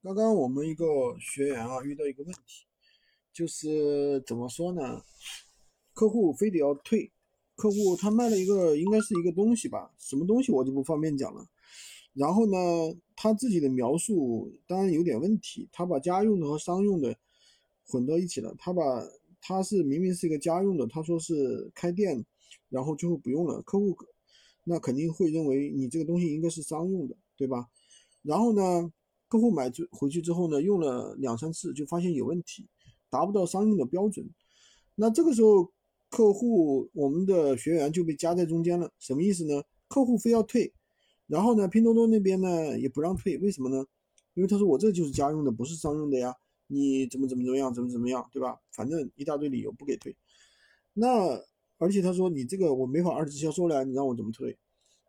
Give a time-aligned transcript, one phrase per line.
[0.00, 0.84] 刚刚我们一个
[1.18, 2.64] 学员啊遇到一个问题，
[3.32, 5.02] 就是怎么说呢？
[5.92, 7.10] 客户非得要退，
[7.56, 11.44] 客户他卖了一个应该是一个东西吧，什么东西我就不方便讲了。
[12.14, 17.16] 然后呢，他自己的描述当然有点问题，他把家用的和商用的
[17.88, 18.54] 混到一起了。
[18.56, 18.82] 他把
[19.40, 22.24] 他是明明是一个家用的，他说是开店，
[22.68, 23.96] 然后最后不用了，客户
[24.62, 27.68] 那肯定会认为你这个东西应该是商用的，对吧？
[28.22, 28.92] 然后呢？
[29.28, 32.66] 客户买回去之后呢，用了两三次就发现有问题，
[33.10, 34.28] 达不到商用的标准。
[34.94, 35.70] 那这个时候，
[36.08, 38.90] 客户我们的学员就被夹在中间了。
[38.98, 39.62] 什么意思呢？
[39.86, 40.72] 客户非要退，
[41.26, 43.84] 然后呢，拼多多那边呢也不让退，为什么呢？
[44.34, 46.34] 因为他说我这就是家用的，不是商用的呀，
[46.66, 48.58] 你怎么怎么怎么样，怎么怎么样，对吧？
[48.72, 50.16] 反正一大堆理由不给退。
[50.94, 51.40] 那
[51.76, 54.56] 而且他说你这个我没法二次销售了，你让我怎么退，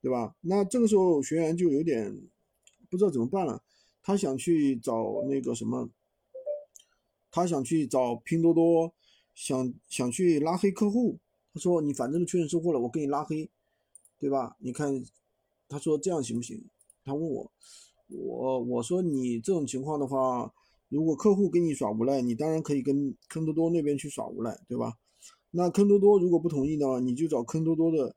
[0.00, 0.34] 对吧？
[0.40, 2.12] 那这个时候学员就有点
[2.88, 3.62] 不知道怎么办了。
[4.06, 5.90] 他想去找那个什么，
[7.28, 8.94] 他想去找拼多多，
[9.34, 11.18] 想想去拉黑客户。
[11.52, 13.50] 他说：“你反正都确认收货了，我给你拉黑，
[14.16, 14.56] 对吧？
[14.60, 15.04] 你看，
[15.66, 16.62] 他说这样行不行？
[17.04, 17.50] 他问我，
[18.06, 20.54] 我我说你这种情况的话，
[20.88, 24.96] 如果客户给你耍无赖，你当然可以跟坑多多那边去耍无赖，对吧？
[25.50, 28.14] 那坑多多如果不同意呢，你就找坑多多的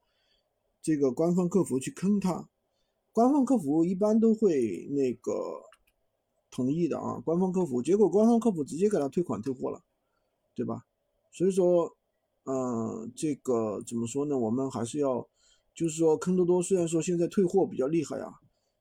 [0.84, 2.48] 这个官方客服去坑他，
[3.12, 5.64] 官方客服一般都会那个。”
[6.60, 9.82] 同意的啊，官方客服，结果官方客服直接给他退款退货了，
[10.54, 10.84] 对吧？
[11.32, 11.96] 所以说，
[12.44, 14.38] 嗯，这个怎么说呢？
[14.38, 15.26] 我们还是要，
[15.74, 18.34] 就是说，坑多多虽然说现在退货比较厉害啊，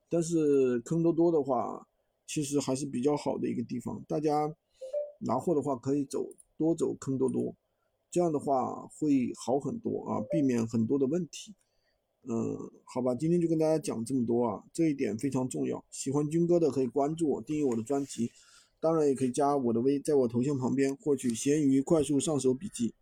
[0.09, 1.87] 但是坑多多的话，
[2.27, 4.03] 其实还是比较好的一个地方。
[4.09, 4.53] 大家
[5.21, 7.55] 拿货的话，可以走多走坑多多，
[8.11, 11.55] 这样的话会好很多啊，避免很多的问题。
[12.25, 15.83] 嗯，好吧，今天就跟大家讲这么多啊，这一点非常重要。
[15.91, 18.31] 喜欢军哥的可以关注我，订阅我的专辑，
[18.81, 22.93] 当然也可以加我的微，在我头像旁边获取闲鱼快速上手笔记。